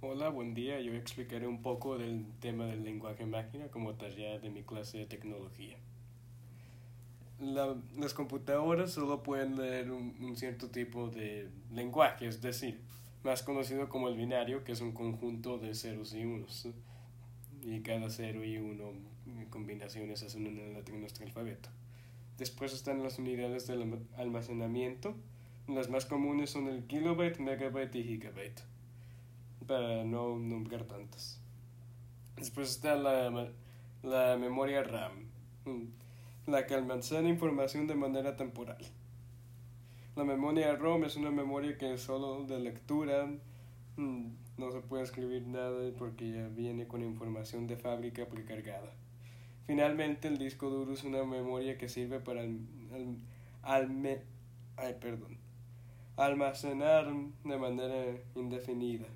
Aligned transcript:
Hola, 0.00 0.28
buen 0.28 0.54
día. 0.54 0.80
Yo 0.80 0.94
explicaré 0.94 1.46
un 1.46 1.62
poco 1.62 1.96
del 1.98 2.26
tema 2.40 2.66
del 2.66 2.84
lenguaje 2.84 3.26
máquina 3.26 3.68
como 3.68 3.94
tarea 3.94 4.38
de 4.38 4.50
mi 4.50 4.62
clase 4.62 4.98
de 4.98 5.06
tecnología. 5.06 5.76
La- 7.40 7.76
las 7.98 8.14
computadoras 8.14 8.92
solo 8.92 9.22
pueden 9.22 9.56
leer 9.56 9.90
un, 9.90 10.36
cierto 10.36 10.68
tipo 10.70 11.08
de 11.08 11.48
lenguaje, 11.72 12.26
es 12.26 12.40
decir, 12.40 12.80
más 13.24 13.42
conocido 13.42 13.88
como 13.88 14.08
el 14.08 14.16
binario, 14.16 14.64
que 14.64 14.72
es 14.72 14.80
un 14.80 14.92
conjunto 14.92 15.58
de 15.58 15.74
ceros 15.74 16.14
y 16.14 16.24
unos. 16.24 16.68
Y 17.62 17.80
cada 17.80 18.08
cero 18.10 18.44
y 18.44 18.58
uno 18.58 18.92
en 19.26 19.46
combinaciones 19.46 20.22
hacen 20.22 20.46
una 20.46 20.62
letra 20.62 20.94
en 20.94 21.00
nuestro 21.00 21.26
alfabeto. 21.26 21.68
Después 22.38 22.72
están 22.72 23.02
las 23.02 23.18
unidades 23.18 23.66
del 23.66 23.82
alm- 23.82 24.06
almacenamiento. 24.16 25.14
Las 25.68 25.90
más 25.90 26.06
comunes 26.06 26.50
son 26.50 26.68
el 26.68 26.84
kilobyte, 26.84 27.40
megabyte 27.40 27.96
y 27.96 28.04
gigabyte 28.04 28.62
para 29.66 30.04
no 30.04 30.38
nombrar 30.38 30.84
tantas. 30.84 31.40
Después 32.36 32.70
está 32.70 32.96
la, 32.96 33.48
la 34.02 34.36
memoria 34.36 34.82
RAM, 34.82 35.12
mm, 35.64 36.50
la 36.50 36.66
que 36.66 36.74
almacena 36.74 37.28
información 37.28 37.86
de 37.86 37.94
manera 37.94 38.36
temporal. 38.36 38.78
La 40.16 40.24
memoria 40.24 40.74
ROM 40.76 41.04
es 41.04 41.16
una 41.16 41.30
memoria 41.30 41.76
que 41.76 41.92
es 41.94 42.00
solo 42.02 42.44
de 42.44 42.58
lectura, 42.58 43.26
mm, 43.96 44.26
no 44.56 44.72
se 44.72 44.80
puede 44.80 45.02
escribir 45.04 45.46
nada 45.46 45.90
porque 45.98 46.30
ya 46.32 46.48
viene 46.48 46.86
con 46.86 47.02
información 47.02 47.66
de 47.66 47.76
fábrica 47.76 48.26
precargada. 48.26 48.92
Finalmente, 49.66 50.28
el 50.28 50.38
disco 50.38 50.70
duro 50.70 50.92
es 50.94 51.04
una 51.04 51.24
memoria 51.24 51.76
que 51.76 51.88
sirve 51.88 52.20
para 52.20 52.42
al- 52.42 52.60
alme- 53.62 54.22
ay, 54.76 54.94
perdón, 55.00 55.36
almacenar 56.16 57.12
de 57.44 57.56
manera 57.58 58.18
indefinida. 58.34 59.06